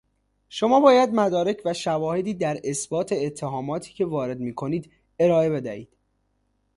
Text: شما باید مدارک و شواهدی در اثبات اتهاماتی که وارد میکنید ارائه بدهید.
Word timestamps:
شما 0.49 0.79
باید 0.79 1.09
مدارک 1.09 1.61
و 1.65 1.73
شواهدی 1.73 2.33
در 2.33 2.59
اثبات 2.63 3.11
اتهاماتی 3.11 3.93
که 3.93 4.05
وارد 4.05 4.39
میکنید 4.39 4.91
ارائه 5.19 5.49
بدهید. 5.49 5.89